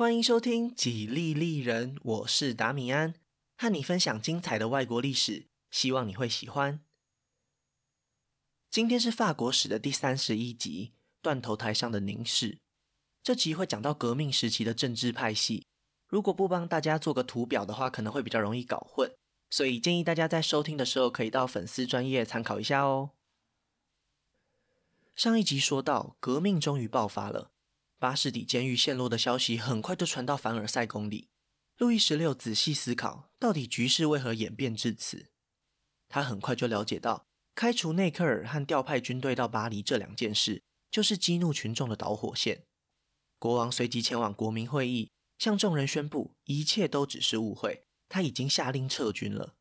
[0.00, 3.12] 欢迎收听《几利利人》，我是达米安，
[3.58, 6.80] 和你分享精彩的外国历史，希望你会喜欢。
[8.70, 12.56] 今天是法国史的第三十一集，断头台上的凝视。
[13.22, 15.66] 这集会讲到革命时期的政治派系，
[16.08, 19.12] 如果不帮大家做个图表的话，可能会比较容易搞混，
[19.50, 23.10] 所以建议大家在收听的时候可以到粉丝专页参考一下哦。
[25.14, 27.50] 上一集说到，革命终于爆发了。
[28.00, 31.28] 巴士底监狱陷落的消息很快就传到凡尔赛宫里。
[31.76, 35.26] 路易十六仔细思考，到底局势为何演变至此？
[36.08, 42.64] 他很快就了解到，开除内克尔和调派军队到巴黎这两件事，就是激怒群众的导火线。
[43.38, 49.56] 国王随即前往国民会议，向众人宣布，一切都只是误会，他已经下令撤军了。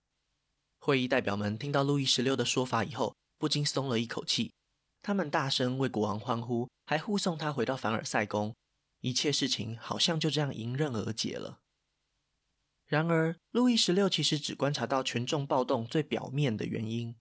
[0.80, 4.54] 会议代表们听到路易十六的说法以后，不禁松了一口气。
[5.10, 8.56] 他们大声为国王欢呼，还护送他回到凡尔赛宫。
[9.00, 11.62] 一切事情好像就这样迎刃而解了。
[12.86, 17.16] 然而，路易十六其实只观察到群众暴动最表面的原因。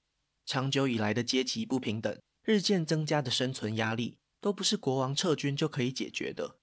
[0.45, 6.59] 长久以来的阶级不平等、日渐增加的生存压力，都不是国王撤军就可以解决的。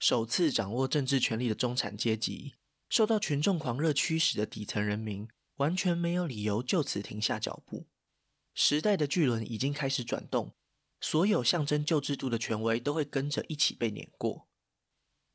[0.00, 2.56] 首次掌握政治权力的中产阶级，
[2.88, 7.86] 受到群众狂热驱使的底层人民，完全没有理由就此停下脚步。
[8.62, 10.52] 时代的巨轮已经开始转动，
[11.00, 14.48] 所有象征旧制度的权威都会跟着一起被碾过。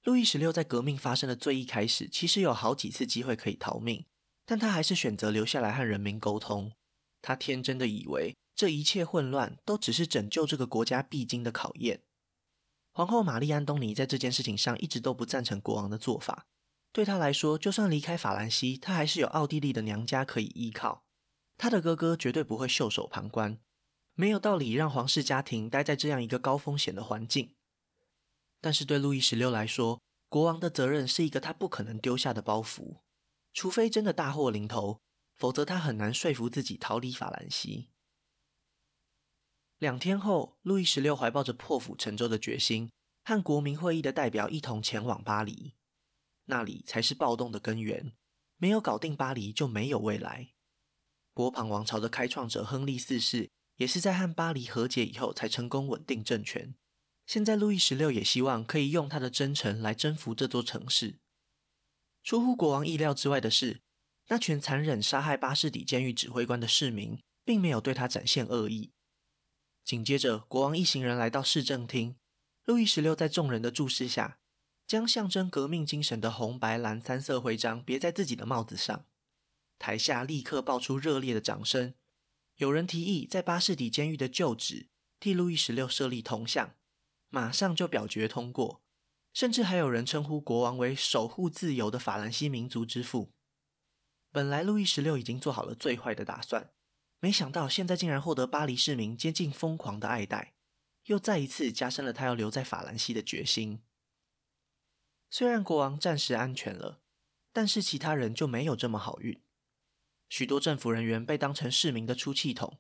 [0.04, 4.06] 路易十六在革命发生的最一开始，其实有好几次机会可以逃命，
[4.46, 6.73] 但他还是选择留下来和人民沟通。
[7.23, 12.03] 他天真的以为这一切混乱都只是拯救这个国家必经的考验。
[12.92, 16.46] 皇后玛丽安东尼在这件事情上一直都不赞成国王的做法。
[16.94, 21.05] 对他来说，就算离开法兰西，他还是有奥地利的娘家可以依靠。
[21.58, 23.59] 他的哥哥绝对不会袖手旁观，
[24.14, 27.56] 没有道理让皇室家庭待在这样一个高风险的环境。
[28.62, 33.02] 但是对路易十六来说，国王的责任是一个他不可能丢下的包袱，
[33.53, 35.00] 除非真的大祸临头，
[35.36, 37.90] 否则他很难说服自己逃离法兰西。
[39.78, 42.90] 两天后，路易十六怀抱着破釜沉舟的决心，
[43.24, 45.75] 和国民会议的代表一同前往巴黎，
[46.46, 48.13] 那里才是暴动的根源。
[48.57, 50.55] 没有搞定巴黎，就没有未来。
[51.35, 56.73] 波旁王朝的开创者亨利四世也是在和巴黎和解以后才成功稳定政权。
[57.28, 61.19] 现在路易十六也希望可以用他的真诚来征服这座城市。
[62.24, 63.81] 出乎国王意料之外的是，
[64.29, 68.91] 那群残忍杀害巴士底监狱指挥官的市民并没有对他展现恶意。
[69.84, 72.16] 紧接着，国王一行人来到市政厅，
[72.63, 74.38] 路易十六在众人的注视下，
[74.88, 79.06] 将象征革命精神的红白蓝三色徽章别在自己的帽子上。
[79.85, 81.94] 台下立刻爆出热烈的掌声。
[82.56, 84.88] 有人提议在巴士底监狱的旧址
[85.19, 86.73] 替路易十六设立铜像，
[87.29, 88.81] 马上就表决通过。
[89.31, 93.31] 甚至还有人称呼国王为守护自由的法兰西民族之父。
[94.31, 96.72] 本来路易十六已经做好了最坏的打算，
[97.19, 100.56] 没想到现在竟然获得巴黎市民接近疯狂的爱戴，
[101.03, 103.84] 又再一次加深了他要留在法兰西的决心。
[105.29, 107.03] 虽然国王暂时安全了，
[107.53, 109.44] 但是其他人就没有这么好运。
[110.30, 112.80] 许多政府人员被当成市民的出气筒，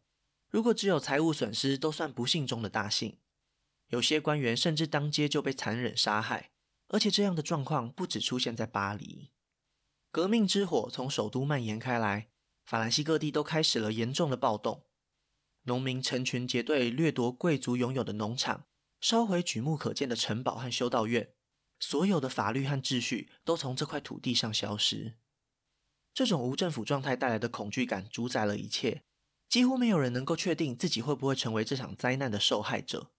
[0.49, 3.19] 如果只有财务损失，都算不幸中的大幸。
[3.89, 6.51] 有些官员甚至当街就被残忍杀害，
[6.87, 9.31] 而且这样的状况不只出现在巴黎。
[10.11, 12.29] 革命之火从首都蔓延开来，
[12.65, 14.85] 法兰西各地都开始了严重的暴动。
[15.63, 18.65] 农民成群结队掠夺贵族拥有的农场，
[19.01, 21.33] 烧毁举目可见的城堡和修道院，
[21.79, 25.15] 所有的法律和秩序都从这块土地上消失。
[26.15, 29.03] 这种无政府状态带来的恐惧感主宰了一切，
[29.49, 33.11] 几乎没有人能够确定自己会不会成为这场灾难的受害者。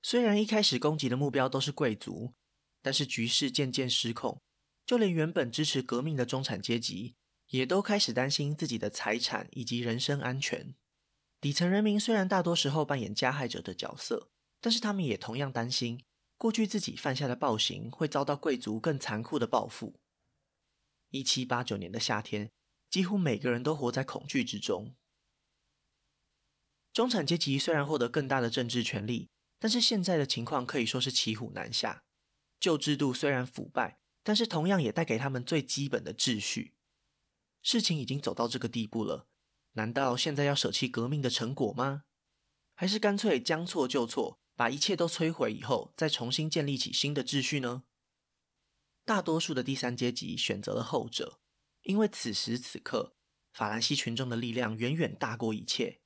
[0.00, 2.34] 虽然一开始攻击的目标都是贵族，
[2.80, 4.40] 但是局势渐渐失控，
[4.86, 7.16] 就连原本支持革命的中产阶级
[7.48, 10.76] 也都开始担心自己的财产以及人身安全。
[11.40, 14.28] 底层人民虽然大多时候扮演加害者的角色，
[14.60, 16.00] 但是他们也同样担心
[16.38, 19.96] 过去自己犯下的暴行会遭到贵族更残酷的报复。
[21.12, 22.50] 一七八九年的夏天，
[22.90, 24.94] 几乎每个人都活在恐惧之中。
[26.92, 29.28] 中产阶级虽然获得更大的政治权利，
[29.58, 32.02] 但是现在的情况可以说是骑虎难下。
[32.58, 36.74] 旧制度虽然腐败，但是同样也带给他们最基本的秩序。
[37.62, 39.26] 事情已经走到这个地步了，
[39.72, 42.04] 难道现在要舍弃革命的成果吗？
[42.74, 47.84] 还是干脆将错就错，把一切都摧毁以后，再重新建立起新的秩序呢？
[49.04, 51.40] 大多数的第三阶级选择了后者，
[51.82, 53.14] 因为此时此刻，
[53.52, 56.00] 法兰西群众的力量远远大过一切，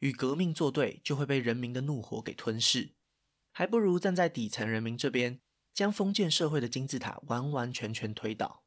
[0.00, 2.94] 与革命作对就会被人民的怒火给吞噬，
[3.52, 5.40] 还不如站在底层人民这边，
[5.72, 8.64] 将封建社会的金字塔完完全全推倒。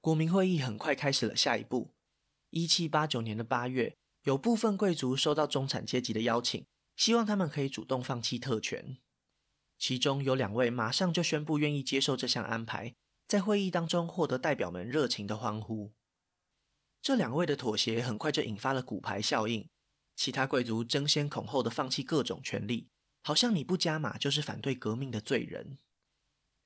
[0.00, 1.94] 国民会议很快开始了下一步。
[2.50, 6.66] 一七八九年的八月，有部分贵族收到中产阶级的邀请，
[6.96, 8.98] 希望他们可以主动放弃特权。
[9.78, 12.94] 其中有两位马上就宣布愿意接受这项安排，
[13.26, 15.92] 在会议当中获得代表们热情的欢呼。
[17.00, 19.68] 这两位的妥协很快就引发了骨牌效应，
[20.16, 22.88] 其他贵族争先恐后的放弃各种权利，
[23.22, 25.78] 好像你不加码就是反对革命的罪人。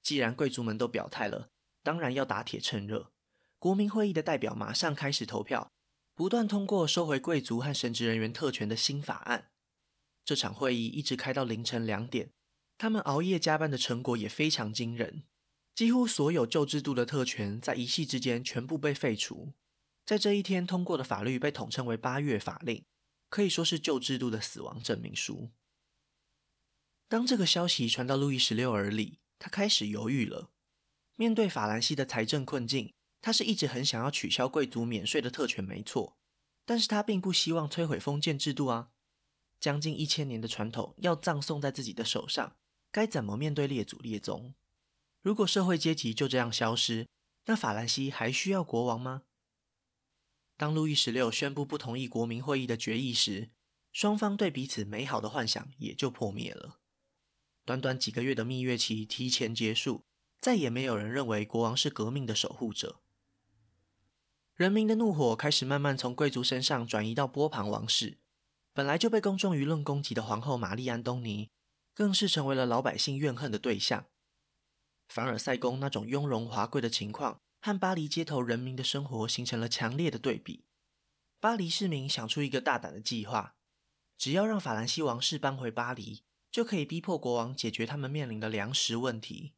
[0.03, 1.50] 既然贵族们都表态了，
[1.82, 3.12] 当然要打铁趁热。
[3.58, 5.70] 国民会议的代表马上开始投票，
[6.15, 9.50] 不断通过收回贵族和神职人员特权的新法案。
[10.25, 12.32] 这场会议一直开到凌晨两点，
[12.82, 15.23] 他们熬夜加班的成果也非常惊人。
[15.73, 19.52] 几乎所有旧制度的特权在一夕之间全部被废除。
[20.05, 22.84] 在这一天通过的法律被统称为八月法令，
[23.29, 25.52] 可以说是旧制度的死亡证明书。
[27.06, 30.50] 当这个消息传到路易十六耳里，他开始犹豫了。
[31.14, 36.19] 面对法兰西的财政困境，他是一直很想要取消贵族免税的特权，没错，
[36.67, 38.90] 但是他并不希望摧毁封建制度啊！
[39.61, 42.56] 将近一千年的传统要葬送在自己的手上，
[42.93, 44.55] 该怎么面对列祖列宗？
[45.23, 47.09] 如果社会阶级就这样消失，
[47.47, 49.23] 那法兰西还需要国王吗？
[50.59, 53.50] 当路易十六宣布不同意国民会议的决议时，
[53.93, 56.81] 双方对彼此美好的幻想也就破灭了。
[57.65, 60.05] 短短几个月的蜜月期提前结束，
[60.39, 63.00] 再也没有人认为国王是革命的守护者。
[64.55, 68.19] 人民的怒火开始慢慢从贵族身上转移到波旁王室，
[68.75, 71.50] 本来就被公众舆论攻击的皇后玛丽安东尼，
[71.94, 74.06] 更是成为了老百姓怨恨的对象。
[75.09, 80.65] 凡尔赛宫那种雍容华贵的情况，和巴黎街头人民的生活形成了强烈的对比。
[81.41, 83.56] 巴黎市民想出一个大胆的计划，
[84.17, 89.55] 只要让法兰西王室搬回巴黎，就可以逼迫国王解决他们面临的粮食问题。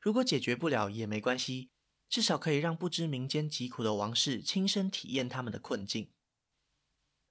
[0.00, 1.70] 如果解决不了也没关系。
[2.06, 6.12] 至少可以让不知民间疾苦的王室亲身体验他们的困境。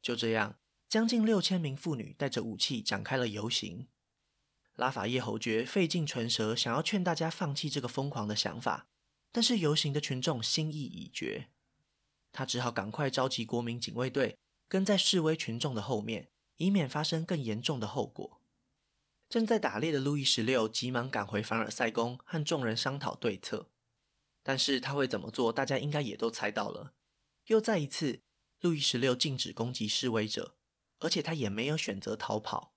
[0.02, 0.60] 就这样，
[0.90, 3.88] 将近六千名妇女带着武器展开了游行。
[4.76, 8.88] 拉法叶侯爵费尽唇舌，想要劝大家放弃这个疯狂的想法，
[9.32, 11.50] 但是游行的群众心意已决，
[12.32, 14.38] 他只好赶快召集国民警卫队，
[14.68, 18.42] 跟在示威群众的后面，以免发生更严重的后果。
[19.30, 23.70] 正在打猎的路易十六急忙赶回凡尔赛宫，和众人商讨对策。
[24.44, 25.54] 但是他会怎么做？
[25.54, 26.94] 大家应该也都猜到了。
[27.48, 28.22] 又再一次，
[28.60, 30.56] 路易十六禁止攻击示威者，
[31.00, 32.73] 而且他也没有选择逃跑。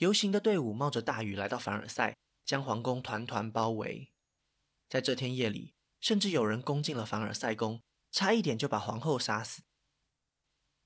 [0.00, 2.16] 游行的队伍冒着大雨来到凡尔赛，
[2.46, 4.10] 将皇宫团团包围。
[4.88, 9.60] 在这天夜里，甚至有人攻进了凡尔赛宫，差一点就把皇后杀死。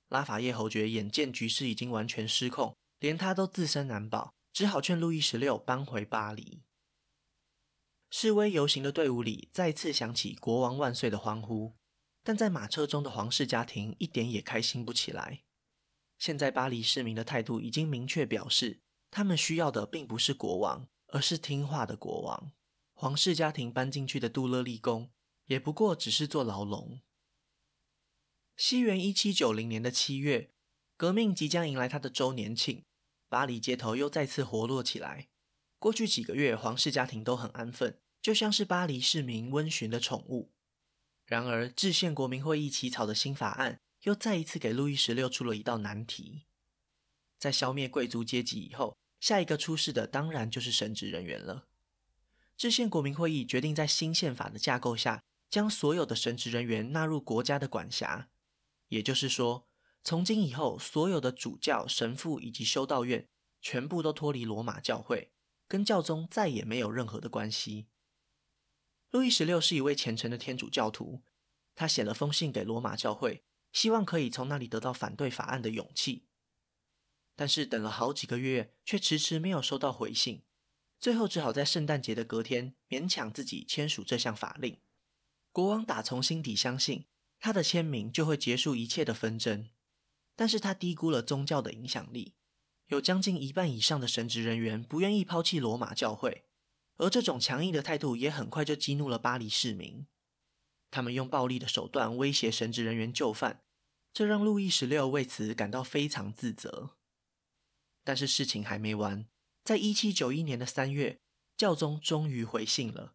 [0.08, 6.64] 拉法叶侯爵眼见局势已经完全失控，连他都自身难保，只好劝路易十六搬回巴黎。
[8.10, 11.76] 示威游行的队伍里再次响起“国王万岁”的欢呼，
[12.24, 15.44] 但在马车中的皇室家庭一点也开心不起来。
[16.18, 18.80] 现在巴黎市民的态度已经明确表示，
[19.16, 22.50] 他们需要的并不是国王，而是听话的国王。
[22.94, 25.12] 皇室家庭搬进去的杜勒利宫，
[25.44, 27.00] 也不过只是座牢笼。
[28.56, 30.50] 西元一七九零年的七月，
[30.96, 32.84] 革命即将迎来它的周年庆，
[33.28, 35.28] 巴黎街头又再次活络起来。
[35.78, 38.00] 过去几个月，皇室家庭都很安分。
[38.20, 40.50] 就像是巴黎市民温驯的宠物。
[41.24, 46.46] 然而，制宪国民会议起草的新法案又再一次给路易十六出了一道难题。
[47.38, 51.64] 在消灭贵族阶级以后，下一个出事的当然就是神职人员了。
[52.58, 58.28] 制宪国民会议决定在新宪法的架构下，将所有的神职人员纳入国家的管辖。
[58.88, 59.66] 也就是说，
[60.02, 63.26] 从今以后，所有的主教、神父以及修道院
[63.62, 65.32] 全部都脱离罗马教会，
[65.66, 67.86] 跟教宗再也没有任何的关系。
[69.10, 71.22] 路易十六是一位虔诚的天主教徒，
[71.74, 76.26] 他写了封信给罗马教会，希望可以从那里得到反对法案的勇气。
[77.36, 80.42] 但是等了好几个月，却迟迟没有收到回信，
[81.00, 84.78] 最后只好在圣诞节的隔天勉强自己签署这项法令。
[85.52, 87.06] 国王打从心底相信
[87.38, 89.68] 他的签名就会结束一切的纷争，
[90.34, 92.34] 但是他低估了宗教的影响力，
[92.86, 96.44] 有将近一半以上的神职人员不愿意抛弃罗马教会。
[96.96, 100.06] 而这种强硬的态度也很快就激怒了巴黎市民，
[100.92, 103.64] 他们用暴力的手段威胁神职人员就范，
[104.12, 106.93] 这让路易十六为此感到非常自责。
[108.04, 109.26] 但是事情还没完，
[109.64, 111.18] 在一七九一年的三月，
[111.56, 113.14] 教宗终于回信了。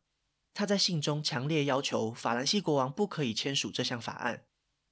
[0.54, 4.44] 他在信中强烈要求法兰西国王不可以签署这项法案，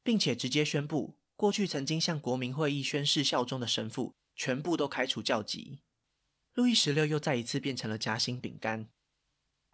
[0.04, 5.80] 并且直接宣布，过去曾经向国民会议宣誓效忠的神父全部都开除教籍。
[6.54, 8.88] 路易十六又再一次变成了夹心饼干，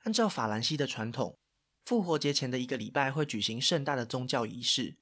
[0.03, 1.37] 按照法兰西的传统，
[1.85, 4.95] 复活节前的一个礼拜会举行盛大的宗教仪式。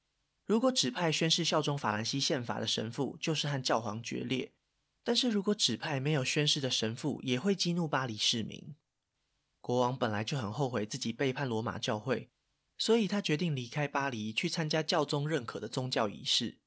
[0.44, 4.50] 如果指派宣誓效忠法兰西宪法的神父，就是和教皇决裂；
[5.04, 8.76] 但是如果指派没有宣誓的神父，也会激怒巴黎市民。
[9.60, 12.30] 国王本来就很后悔自己背叛罗马教会，
[12.78, 16.58] 所以他决定离开巴黎，去参加教宗认可的宗教仪式。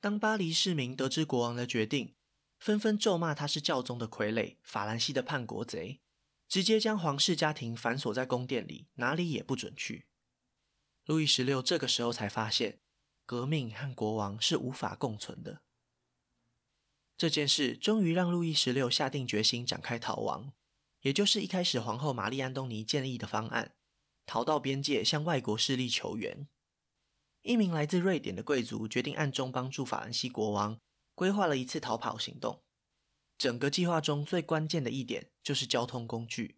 [0.00, 2.14] 当巴黎市民得知国王的决定，
[2.58, 6.00] 纷纷咒骂他是教宗的傀儡，法兰西的叛国贼，
[6.48, 10.06] 直接将皇室家庭反锁在宫殿里，哪里也不准去。
[11.04, 12.80] 路易十六这个时候才发现。
[13.28, 15.60] 革命和国王是无法共存的。
[17.16, 20.52] 这件事终于让路易十六下定决心展开逃亡，
[21.00, 23.74] 也就是一开始皇后玛丽安东尼建议的方案：
[24.26, 26.46] 逃到边界向外国势力求援。
[27.42, 30.78] 一名来自瑞典的贵族决定暗中帮助法兰西国王，
[31.14, 32.62] 规划了一次逃跑行动。
[33.38, 36.56] 整个计划中最关键的一点就是交通工具。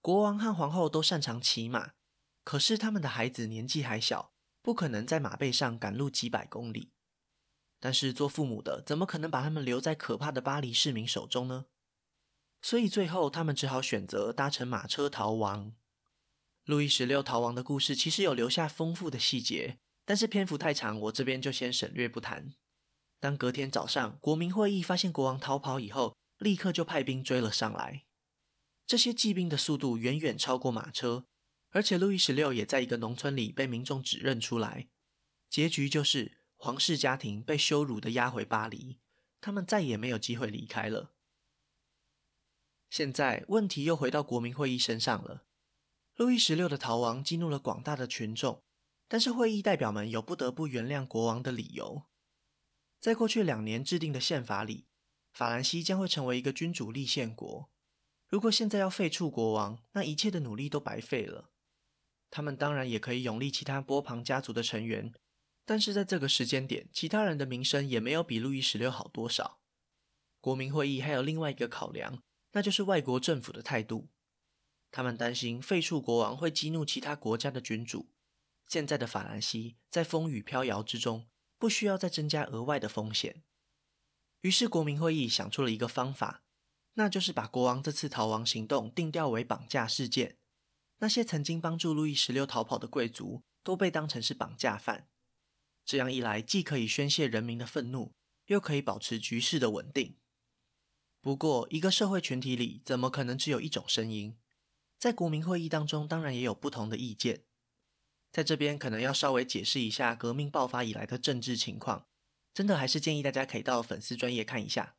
[0.00, 1.92] 国王和皇后都擅长骑马，
[2.42, 4.32] 可是他们的孩子年纪还小。
[4.60, 6.90] 不可能在马背上赶路几百公里，
[7.80, 11.66] 但是做父母的怎么可能把他们留在可怕的巴黎市民手中呢？
[12.60, 15.74] 所以最后他们只好选择搭乘马车逃亡。
[16.64, 22.52] 路易十六逃亡的故事其实有留下丰富的细节，但是篇幅太长，我这边就先省略不谈。
[23.20, 28.04] 当隔天早上国民会议发现国王逃跑以后，立刻就派兵追了上来。
[28.86, 31.26] 这些骑兵的速度远远超过马车。
[31.70, 34.88] 而且路易十六也在一个农村里被民众指认出来，
[35.50, 38.98] 结局就是皇室家庭被羞辱的押回巴黎，
[39.40, 41.12] 他们再也没有机会离开了。
[42.90, 45.44] 现在问题又回到国民会议身上了。
[46.16, 48.64] 路易十六的逃亡激怒了广大的群众，
[49.06, 52.02] 但是会议代表们有不得不原谅国王的理由。
[52.98, 54.88] 在过去两年制定的宪法里，
[55.32, 57.70] 法兰西将会成为一个君主立宪国。
[58.26, 61.50] 如果现在要废黜国王，那一切的努力都白费了。
[62.30, 65.14] 他们当然也可以拥立其他波旁家族的成员，
[65.68, 69.60] 但是在这个时间点，其他人的名声也没有比路易十六好多少。
[70.40, 72.22] 国民会议还有另外一个考量，
[72.52, 74.08] 那就是外国政府的态度。
[74.90, 78.08] 他们担心废黜国王会激怒其他国家的君主。
[78.66, 83.42] 现在的法兰西在风雨飘摇之中，不需要再增加额外的风险。
[84.40, 86.44] 于是国民会议想出了一个方法，
[86.94, 90.38] 那就是把国王这次逃亡行动定调为绑架事件。
[91.00, 95.08] 那些曾经帮助路易十六逃跑的贵族都被当成是绑架犯，
[95.88, 98.12] 这样一来，既可以宣泄人民的愤怒，
[98.48, 100.18] 又可以保持局势的稳定。
[101.22, 104.36] 不过，一个社会群体里怎么可能只有一种声音？
[104.98, 107.44] 在国民会议当中，当然也有不同的意见。
[108.30, 112.06] 在这边，可能要稍微解释一下革命爆发以来的政治情况，
[112.52, 114.96] 真的还是建议大家可以到粉丝专业看一下。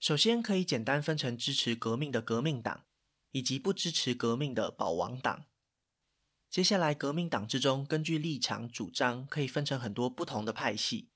[0.00, 2.86] 首先，可以简单分成支持革命的革命党。
[3.32, 5.44] 以及不支持革命的保王党。
[6.50, 11.10] 接下来，革命党之中，根据立场主张，可以分成很多不同的派系。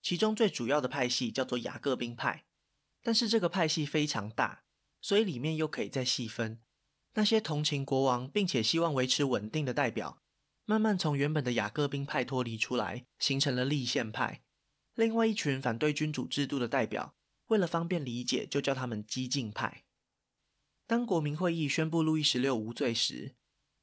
[0.00, 2.44] 其中最主要的派系叫做雅各宾派，
[3.02, 4.62] 但是这个派系非常大，
[5.00, 6.60] 所以里面又可以再细分。
[7.14, 10.22] 那些同情国王并且希望维持稳定的代表，
[10.64, 14.44] 慢慢从原本的雅各宾派脱离出来，形成了立宪派。
[14.94, 17.16] 另外一群反对君主制度的代表，
[17.48, 19.84] 为了方便理解，就叫他们激进派。
[20.86, 23.34] 当国民会议宣布路易十六无罪时，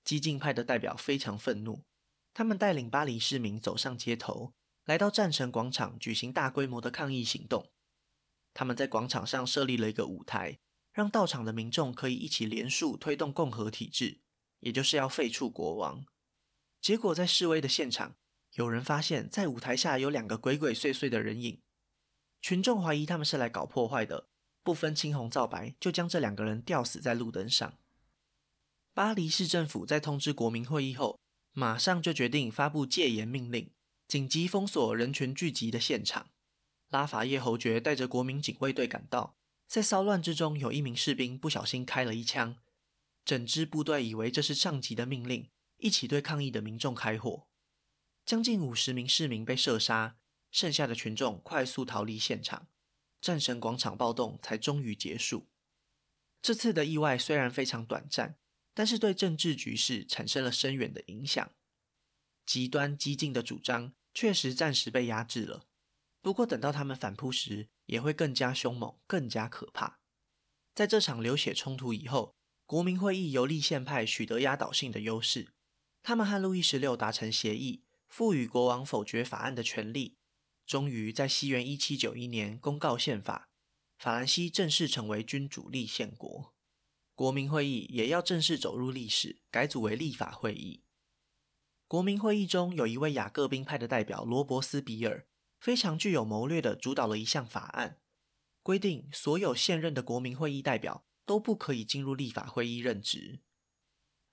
[0.05, 1.83] 激进派的代表非常愤怒。
[2.33, 4.53] 他们带领巴黎市民走上街头，
[4.85, 7.71] 来到战神广场举行大规模的抗议行动。
[8.53, 10.59] 他们在广场上设立了一个舞台，
[10.93, 14.21] 让到场的民众可以一起联署推动共和体制，
[14.59, 16.05] 也就是要废黜国王。
[16.79, 18.15] 结果在示威的现场，
[18.53, 21.61] 有人发现，在舞台下有两个鬼鬼祟祟的人影，
[22.41, 24.29] 群众怀疑他们是来搞破坏的。
[24.61, 27.77] 不分青红皂白，就将这两个人吊死在路灯上。
[28.95, 31.19] 巴黎市政府在通知国民会议后，
[31.51, 33.69] 马上就决定发布戒严命令，
[34.07, 36.29] 紧急封锁人群聚集的现场。
[36.87, 39.35] 拉法叶侯爵带着国民警卫队赶到，
[39.67, 42.55] 在骚乱之中，有一名士兵不小心开了一枪，
[43.25, 45.49] 整支部队以为这是上级的命令，
[45.79, 47.49] 一起对抗议的民众开火，
[48.25, 50.15] 将近五十名市民被射杀，
[50.51, 52.69] 剩下的群众快速逃离现场。
[53.19, 55.49] 战神广场暴动才终于结束。
[56.41, 58.37] 这次的意外虽然非常短暂，
[58.75, 61.51] 但是对政治局势产生了深远的影响。
[62.45, 65.65] 极端激进的主张确实暂时被压制了，
[66.21, 69.99] 不过等到他们反扑时，也会更加凶猛、更加可怕。
[70.75, 75.53] 在这场流血冲突以后，国民会议由立宪派取得压倒性的优势，
[76.03, 80.17] 他们和路易十六达成协议，赋予国王否决法案的权利。
[80.65, 83.47] 终于在西元一七九一年公告宪法，
[83.97, 86.54] 法兰西正式成为君主立宪国。
[87.15, 90.83] 国民会议也要正式走入历史，改组为立法会议。
[91.87, 95.25] 国民会议中有一位雅各宾派的代表罗伯斯比尔，
[95.57, 97.99] 非常具有谋略地主导了一项法案，
[98.61, 103.39] 规定所有现任的国民会议代表都不可以进入立法会议任职。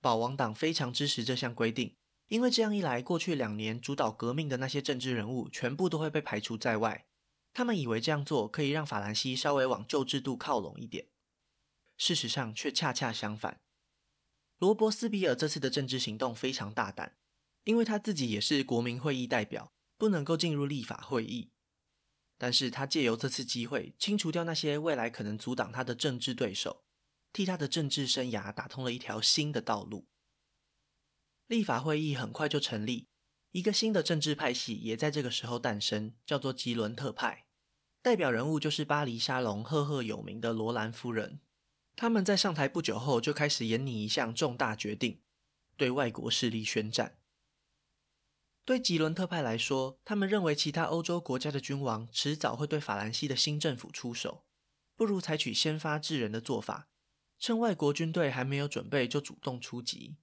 [0.01, 1.95] 保王党非常支持这项规定，
[2.27, 7.07] 因为这样一来，过去两年主导革命的那些政治人物全部都会被排除在外。
[7.53, 11.07] 他们以为这样做可以让法兰西稍微往旧制度靠拢一点。
[11.97, 13.61] 事实上却恰恰相反。
[14.57, 17.17] 罗伯斯比尔这次的政治行动非常大胆，
[17.65, 21.51] 因为他自己也是国民会议代表，不能够进入立法会议。
[22.37, 26.83] 但是他借由这次机会，清除掉那些未来可能阻挡他的政治对手，
[27.31, 30.07] 替他的政治生涯打通了一条新的道路。
[31.47, 33.07] 立法会议很快就成立，
[33.51, 37.45] 一个新的政治派系也在这个时候诞生，叫做吉伦特派，
[38.01, 41.39] 代表人物就是巴黎沙龙赫赫有名的罗兰夫人。
[41.95, 45.21] 他们在上台不久后就开始研拟一项重大决定，
[45.77, 47.17] 对外国势力宣战。
[48.65, 54.45] 对吉伦特派来说，他们认为其他欧洲国家的君王迟早会对法兰西的新政府出手，
[54.95, 56.87] 不如采取先发制人的做法，
[57.37, 60.15] 趁外国军队还没有准备就主动出击。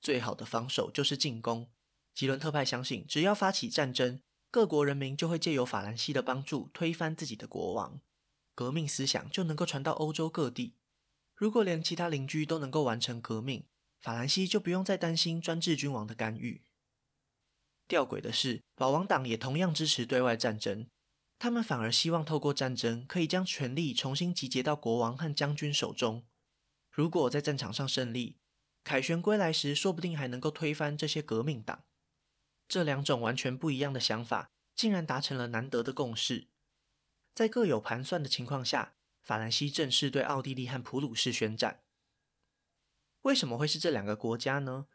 [0.00, 1.70] 最好的防守就是进攻。
[2.14, 8.00] 吉伦特派相信，只要发起战争，各国人民就会借由法兰西的帮助推翻自己的国王，
[8.54, 10.74] 革命思想就能够传到欧洲各地。
[11.34, 13.64] 如果连其他邻居都能够完成革命，
[14.00, 16.62] 法兰西就不用再担心专制君王的干预。
[17.86, 20.86] 吊诡的是，保王党也同样支持对外战争，
[21.38, 26.24] 他们反而希望透过战争可以将权力重新集结到国王和将军手中。
[26.90, 28.38] 如果在战场上胜利，
[28.84, 31.84] 凯旋归来时，说不定还能够推翻这些革命党。
[32.68, 36.48] 这两种完全不一样的想法，竟然达成了难得的共识。
[37.34, 38.93] 在各有盘算的情况下，
[39.24, 41.80] 法兰西正式对奥地利和普鲁士宣战。
[43.22, 44.86] 为什么会是这两个国家呢？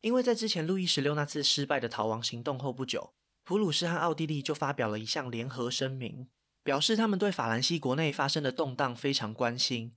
[0.00, 6.28] 因为在之前路易十六那次失败的逃亡行动后不久，普鲁士和奥地利就发表了一项联合声明，
[6.62, 9.94] 表示他们对法兰西国内发生的动荡非常关心。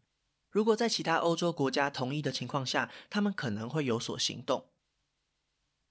[0.49, 4.69] 如果在其他欧洲国家同意的情况下，他们可能会有所行动。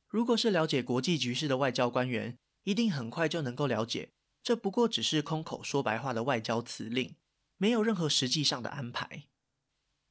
[0.06, 7.16] 如果是了解国际局势的外交官员，一定很快就能够了解，这不过只是空口说白话的外交辞令。
[7.56, 9.24] 没有任何实际上的安排。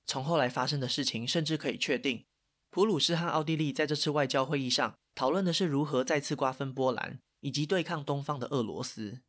[0.05, 2.25] 从后来发生的事情，甚至可以确定，
[2.69, 9.21] 普鲁士和奥地利在这次外交会议上讨论的是如何再次瓜分波兰，以及对抗东方的俄罗斯。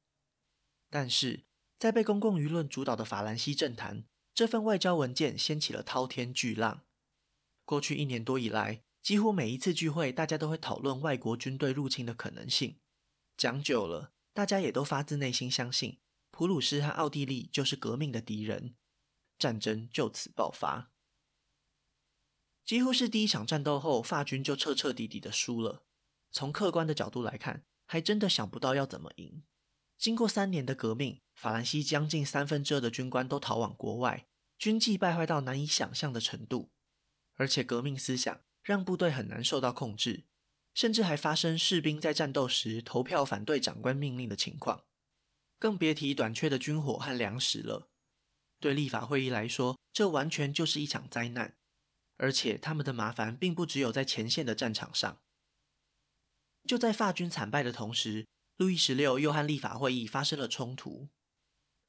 [0.91, 1.45] 但是
[1.79, 6.83] 在被公共舆论主导的法兰西政坛，这份外交文件掀起了滔天巨浪。
[7.65, 12.77] 过去一年多以来，几乎每一次聚会，大家都会讨论外国军队入侵的可能性。
[13.37, 15.99] 讲久了，大家也都发自内心相信。
[16.37, 18.75] 普鲁士和奥地利就是革命的敌人，
[19.39, 20.93] 战争就此爆发。
[22.63, 25.87] 几乎是第一场战斗后，法军就彻彻底底的输了。
[26.31, 29.45] 从客观的角度来看，还真的想不到要怎么赢。
[29.97, 34.27] 经过三年的革命，法兰西将近三分之二的军官都逃往国外，
[34.59, 36.71] 军纪败坏到难以想象的程度。
[37.37, 40.27] 而且革命思想让部队很难受到控制，
[40.75, 44.85] 甚至还发生士兵在战斗时投票反对长官命令的情况。
[45.59, 47.89] 更别提短缺的军火和粮食了。
[48.59, 51.57] 对立法会议来说，这完全就是一场灾难。
[52.19, 55.21] 而且他们的麻烦并不只有在前线的战场上。
[56.67, 61.11] 就在法军惨败的同时，路易十六又和立法会议发生了冲突。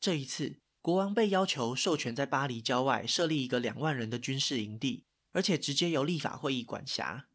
[0.02, 7.30] 这一次，国王被要求授权在巴黎郊外设立一个两万人的军事营地，而且直接由立法会议管辖。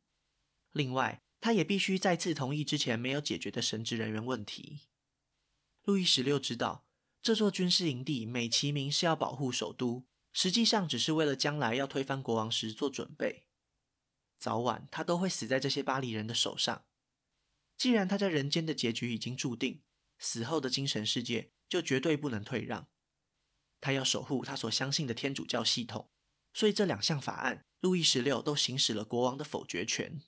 [0.73, 4.83] 另外，他也必须再次同意之前没有解决的神职人员问题。
[5.85, 6.87] 路易十六知道，
[7.21, 13.47] 这座军事营地美其名是要保护首都，实际上只是为了将来要推翻国王时做准备。
[14.39, 16.85] 早晚他都会死在这些巴黎人的手上。
[17.77, 19.83] 既然他在人间的结局已经注定，
[20.21, 22.89] 死后的精神世界就绝对不能退让。
[23.81, 26.09] 他要守护他所相信的天主教系统，
[26.53, 30.23] 所以这两项法案，路易十六都行使了国王的否决权。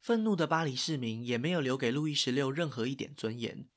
[0.00, 3.69] 愤怒的巴黎市民也没有留给路易十六任何一点尊严。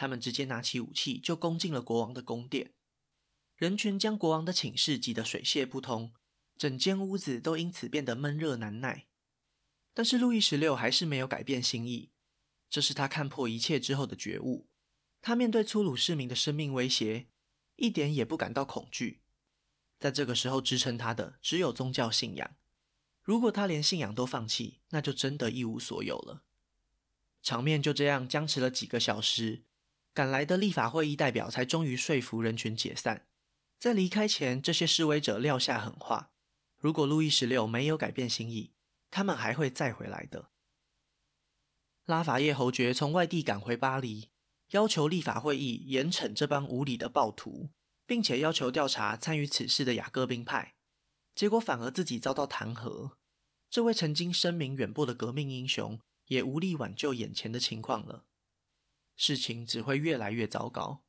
[0.00, 2.72] 他们直接拿起武器就攻进了国王的宫殿，
[3.54, 6.14] 人群将国王的寝室挤得水泄不通，
[6.56, 9.08] 整间屋子都因此变得闷热难耐。
[9.92, 12.12] 但是路易十六还是没有改变心意，
[12.70, 14.70] 这是他看破一切之后的觉悟。
[15.20, 17.26] 他面对粗鲁市民的生命威胁，
[17.76, 19.20] 一点也不感到恐惧。
[19.98, 22.56] 在这个时候支撑他的只有宗教信仰，
[23.22, 26.44] 如果他连信仰都放弃，那就真的一无所有了。
[27.42, 29.64] 场面就这样僵持了几个小时。
[30.12, 33.26] 赶来的立法会议代表才终于说服人群解散。
[33.78, 36.30] 在离开前，这些示威者撂下狠话：
[36.76, 38.72] 如果路易十六没有改变心意，
[39.10, 40.50] 他们还会再回来的。
[42.04, 44.30] 拉法叶侯爵从外地赶回巴黎，
[44.70, 47.70] 要求立法会议严惩这帮无理的暴徒，
[48.04, 50.74] 并且要求调查参与此事的雅各宾派。
[51.34, 53.12] 结果反而自己遭到弹劾。
[53.70, 58.24] 这位曾经声名远播的革命英雄，也无力挽救眼前的情况了。
[59.20, 61.04] 事情只会越来越糟糕。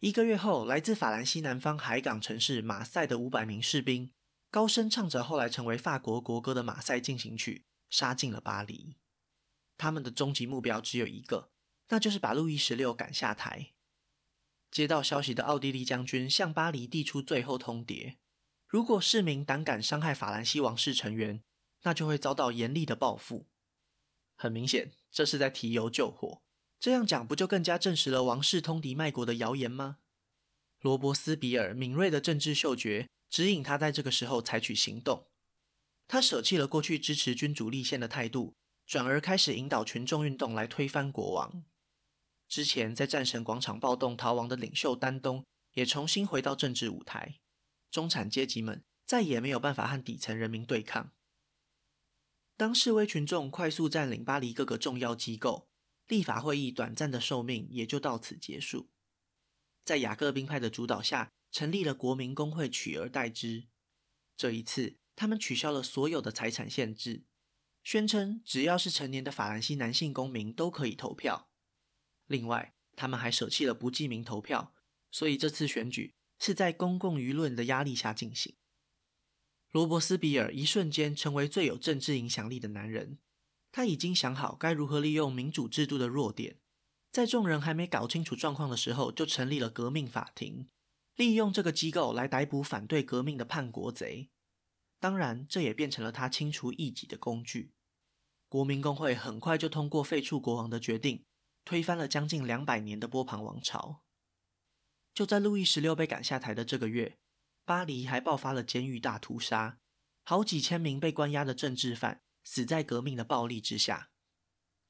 [0.00, 4.12] 一个月后，来自法兰西南方海港城市马赛的五百名士兵，
[4.50, 7.64] 高声唱着后来成为法国国歌的《马赛进行曲》，
[7.96, 8.96] 杀进了巴黎。
[9.78, 11.52] 他们的终极目标只有一个，
[11.90, 13.70] 那就是把路易十六赶下台。
[14.72, 18.16] 接到消息的奥地利将军向巴黎递出最后通牒：
[18.66, 21.44] 如果市民胆敢伤害法兰西王室成员，
[21.82, 23.46] 那就会遭到严厉的报复。
[24.34, 26.41] 很明显，这是在提油救火。
[26.82, 29.98] 这样讲不就更加证实了王室通敌卖国的谣言吗？
[30.80, 35.28] 罗伯斯比尔敏锐的政治嗅觉指引他在这个时候采取行动。
[36.08, 41.62] 他舍弃了过去支持君主立宪的态度，转而开始引导群众运动来推翻国王。
[42.48, 47.36] 之前在战神广场暴动逃亡的领袖丹东也重新回到政治舞台。
[47.92, 51.12] 中产阶级们再也没有办法和底层人民对抗。
[52.56, 55.68] 当示威群众快速占领巴黎各个重要机构。
[56.08, 58.90] 立法会议短暂的寿命也就到此结束。
[59.84, 63.64] 在雅各宾派的主导下，成立了国民公会，取而代之。
[64.36, 67.24] 这一次，他们取消了所有的财产限制，
[67.82, 71.50] 宣称只要是成年的法兰西男性公民都可以投票。
[72.26, 74.74] 另外，他们还舍弃了不记名投票，
[75.10, 78.54] 所以这次选举是在公共舆论的压力下进行。
[79.70, 83.18] 罗伯斯比尔一瞬间成为最有政治影响力的男人。
[83.72, 86.58] 他已经想好该如何利用民主制度的弱点，
[87.10, 90.68] 在众人还没搞清楚状况的时候，就成立了革命法庭，
[91.16, 94.28] 利用这个机构来逮捕反对革命的叛国贼。
[95.00, 97.72] 当然，这也变成了他清除异己的工具。
[98.48, 101.24] 国民公会很快就通过废黜国王的决定，
[101.64, 104.02] 推翻了将近两百年的波旁王朝。
[105.14, 107.16] 就在路易十六被赶下台的这个月，
[107.64, 109.78] 巴黎还爆发了监狱大屠杀，
[110.22, 112.22] 好几千名被关押的政治犯。
[112.44, 114.10] 死在革命的暴力之下，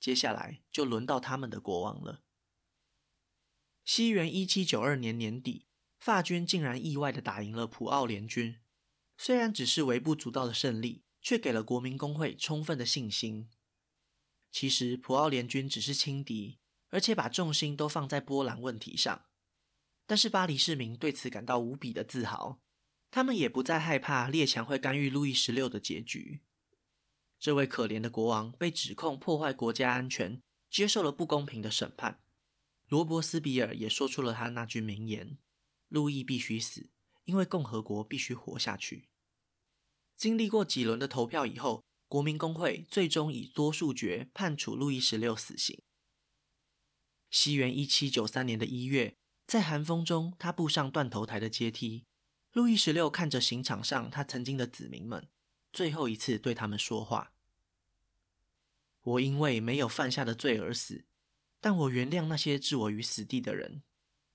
[0.00, 2.22] 接下来就轮到他们的国王了。
[3.84, 5.66] 西元一七九二年年底，
[5.98, 8.60] 法军竟然意外地打赢了普奥联军，
[9.18, 13.50] 虽然只是微不足道的胜利，却给了国民工会充分的信心。
[14.50, 16.58] 其实普奥联军只是轻敌，
[16.90, 19.26] 而且把重心都放在波兰问题上，
[20.06, 22.60] 但是巴黎市民对此感到无比的自豪，
[23.10, 26.42] 他们也不再害怕列强会干预路易十六的结局。
[27.42, 32.22] 这位可怜的国王被指控破坏国家安全，接受了不公平的审判。
[32.86, 35.38] 罗伯斯比尔也说出了他那句名言
[35.90, 36.90] ：“路易必须死，
[37.24, 39.08] 因为共和国必须活下去。”
[40.16, 45.82] 经历过几轮的投票以后，国民公会最终以多数决判处路易十六死刑。
[47.28, 49.16] 西元一七九三年的一月，
[49.48, 52.04] 在寒风中，他步上断头台的阶梯。
[52.52, 55.28] 路易十六看着刑场上他曾经的子民们。
[55.72, 57.31] 最后一次对他们说话。
[59.02, 61.06] 我因为没有犯下的罪而死，
[61.60, 63.82] 但我原谅那些置我于死地的人。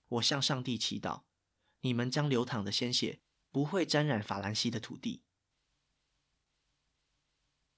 [0.09, 1.23] 我向上帝祈祷，
[1.81, 5.23] 你们将流淌的鲜血不会沾染法兰西的土地。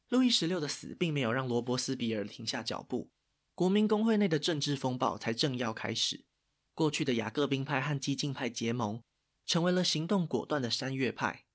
[0.07, 3.11] 路易十六的死并没有让罗伯斯比尔停下脚步，
[3.53, 6.25] 国民公会内的政治风暴才正要开始。
[6.73, 9.03] 过去的雅各宾派和激进派结盟，
[9.45, 11.45] 成为了行动果断的山岳派。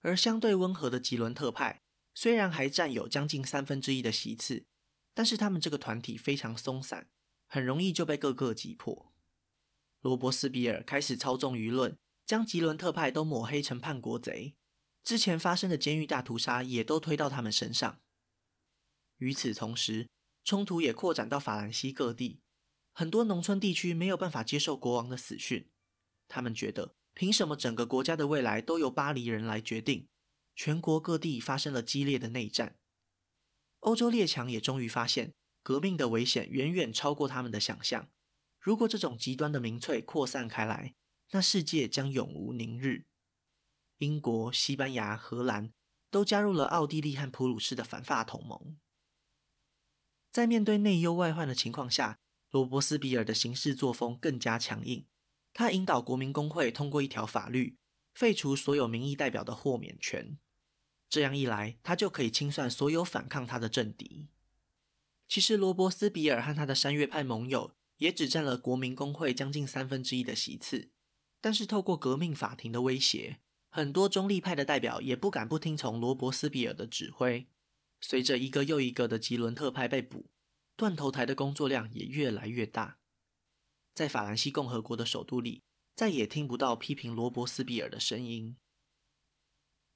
[0.00, 1.81] 而相对温和的吉伦特派，
[2.14, 4.64] 虽然还占有将近三分之一的席次，
[5.14, 7.08] 但是他们这个团体非常松散，
[7.46, 9.12] 很容易就被各个击破。
[10.00, 11.96] 罗伯斯比尔开始操纵舆论，
[12.26, 14.54] 将吉伦特派都抹黑成叛国贼，
[15.02, 18.00] 之前发生的监狱大屠杀也都推到他们身上。
[19.18, 20.08] 与此同时，
[20.44, 22.40] 冲突也扩展到法兰西各地，
[22.92, 25.70] 很多农村地区没有办法接受国王的死讯，
[26.28, 26.94] 他们觉得。
[27.14, 30.08] 凭什么整个国家的未来都由巴黎人来决定？
[30.54, 32.76] 全国各地发生了激烈的内战。
[33.80, 38.10] 欧洲列强也终于发现，革命的危险远远超过他们的想象。
[38.60, 40.94] 如果这种极端的民粹扩散开来，
[41.32, 43.06] 那世界将永无宁日。
[43.98, 45.72] 英国、西班牙、荷兰
[46.10, 48.76] 都加入了奥地利和普鲁士的反法同盟。
[50.30, 52.18] 在面对内忧外患的情况下，
[52.50, 55.06] 罗伯斯比尔的行事作风更加强硬。
[55.52, 57.76] 他引导国民工会通过一条法律，
[58.14, 60.38] 废除所有民意代表的豁免权。
[61.08, 64.28] 这样一来，他就可以清算所有反抗他的政敌。
[65.28, 70.90] 其实，罗伯斯比尔和他的山岳派盟友也只占了国民公会将近三分之一的席次。
[71.40, 77.46] 但是透过革命法庭的威胁，很多中立派的代表也不敢不听从罗伯斯比尔的指挥。
[78.00, 80.26] 随着一个又一个的吉伦特派被捕，
[80.76, 82.98] 断头台的工作量也越来越大。
[83.94, 85.62] 在法兰西共和国的首都里，
[85.94, 88.56] 再也听不到批评罗伯斯比尔的声音。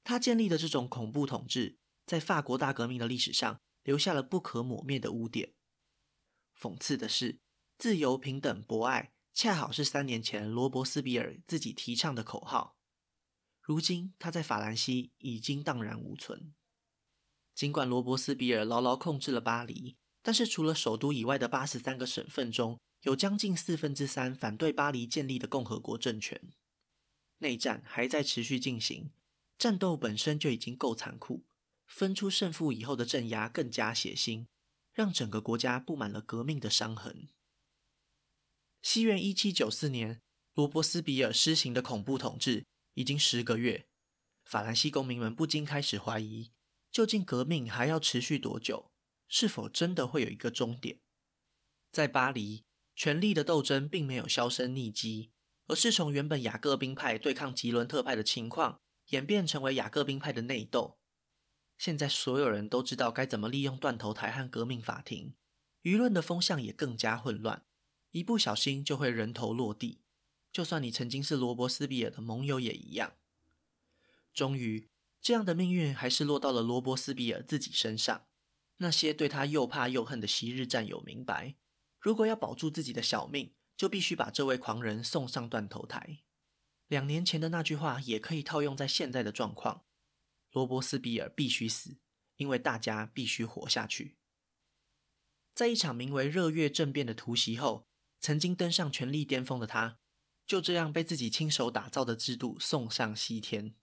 [0.03, 5.53] 他建立的这种恐怖统治，在法国大革命的历史上留下了不可抹灭的污点。
[6.57, 7.39] 讽刺的是，
[7.77, 12.77] 自由、平等、博爱，恰好是三年前罗伯斯比尔自己提倡的口号。
[13.61, 16.53] 如今，他在法兰西已经荡然无存。
[17.53, 26.51] 尽管罗伯斯比尔牢牢控制了巴黎，但是除了首都以外的八十三个省份中，有将近四分之三反对巴黎建立的共和国政权。
[27.39, 29.11] 内战还在持续进行，
[29.57, 31.45] 战斗本身就已经够残酷，
[31.85, 34.47] 分出胜负以后的镇压更加血腥，
[34.93, 37.29] 让整个国家布满了革命的伤痕。
[38.81, 40.21] 西元一七九四年，
[40.53, 43.87] 罗伯斯比尔施行的恐怖统治已经十个月，
[44.43, 46.51] 法兰西公民们不禁开始怀疑。
[46.89, 48.91] 究竟革命还要持续多久？
[49.27, 50.99] 是否真的会有一个终点？
[51.91, 52.63] 在巴黎，
[52.97, 55.29] 权力的斗争并没有销声匿迹，
[55.67, 60.97] 而是从原本雅各宾派对抗吉伦特派的情况，演变成为雅各宾派的内斗。
[61.77, 65.35] 现在所有人都知道该怎么利用断头台和革命法庭，
[65.83, 67.63] 舆论的风向也更加混乱，
[68.09, 70.01] 一不小心就会人头落地。
[70.51, 73.13] 就算你曾经是罗伯斯比尔的盟友也一样。
[74.33, 74.89] 终于。
[75.19, 78.27] 这样的命运还是落到了罗伯斯比尔自己身上。
[78.77, 81.55] 那些对他又怕又恨的昔日战友明白，
[81.99, 86.23] 如果要保住自己的小命，就必须把这位狂人送上断头台。
[86.87, 89.85] 两年前的那句话也可以套用在现在的状况：
[90.51, 91.97] 罗伯斯比尔必须死，
[92.37, 94.17] 因为大家必须活下去。
[95.53, 97.87] 在一场名为“热月政变”的突袭后，
[98.19, 99.99] 曾经登上权力巅峰的他，
[100.45, 103.75] 就这样被自己亲手打造的制度送上西天。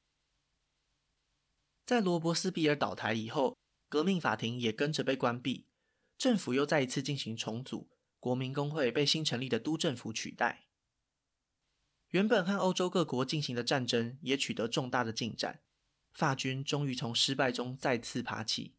[1.84, 5.66] 在罗伯斯比尔倒台以后，革命法庭也跟着被关闭，
[6.16, 7.90] 政府又再一次进行重组，
[8.24, 10.64] 国民工会被新成立的督政府取代。
[12.08, 15.60] 原本和欧洲各国进行的战争也取得重大的进展，
[16.14, 18.76] 法军终于从失败中再次爬起。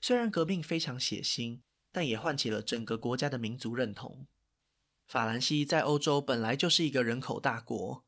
[0.00, 4.28] 虽然革命非常血腥，但也唤起了整个国家的民族认同。
[5.08, 8.04] 法兰西在欧洲本来就是一个人口大国，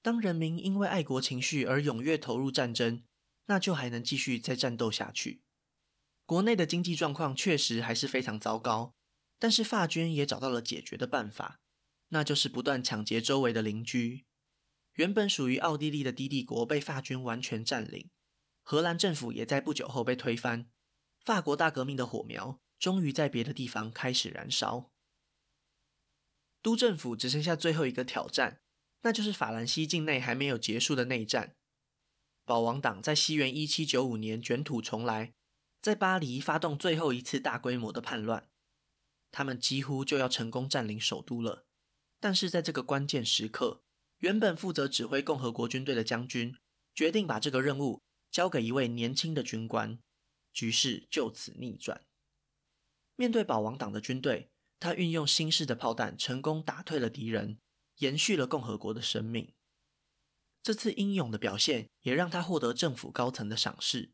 [0.00, 3.02] 当人民因为爱国情绪而踊跃投入战争。
[3.46, 5.42] 那就还能继续再战斗下去。
[6.24, 8.94] 国内的经济状况确实还是非常糟糕，
[9.42, 11.58] 但是法军也找到了解决的办法，
[12.10, 14.24] 那就是不断抢劫周围的邻居。
[14.92, 18.08] 原本属于奥地利的低地国被法军完全占领，
[18.62, 20.70] 荷兰政府也在不久后被推翻。
[21.24, 24.92] 法国大革命的火苗终于在别的地方开始燃烧。
[26.62, 28.60] 督政府只剩下最后一个挑战，
[29.00, 31.56] 那就是法兰西境内还没有结束的内战。
[32.44, 35.34] 保王党在西元一七九五年卷土重来，
[35.80, 38.51] 在巴黎发动最后一次大规模的叛乱。
[39.32, 41.64] 他们几乎就要成功占领首都了，
[42.20, 43.82] 但是在这个关键时刻，
[44.18, 46.54] 原本负责指挥共和国军队的将军
[46.94, 49.98] 决定把这个任务交给一位年轻的军官，
[50.52, 52.04] 局势就此逆转。
[53.16, 57.58] 面对保王党的军队，他运用新式的炮弹，成功打退了敌人，
[57.98, 59.52] 延续了共和国的生命。
[60.62, 64.12] 这次英勇的表现也让他获得政府高层的赏识，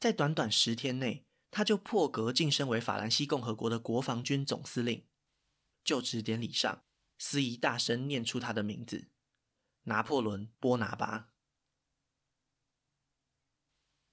[0.00, 5.06] 在短短十天内，他就破格晋升为法兰西共和国的国防军总司令。
[5.84, 6.82] 就职典礼上，
[7.16, 9.06] 司仪大声念出他的名字：
[9.84, 11.28] 拿破仑·波拿巴。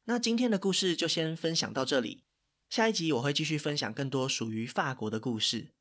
[0.03, 2.25] 那今天的故事就先分享到这里，
[2.69, 5.73] 下一集我会继续分享更多属于法国的故事。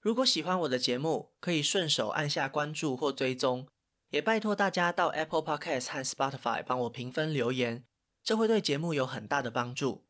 [0.00, 3.68] 如果喜欢我的节目，可以顺手按下关注或追踪。
[4.08, 7.86] 也拜托大家到 Apple Podcast 和 Spotify 帮我评分留言，
[8.24, 10.09] 这会对节目有很大的帮助。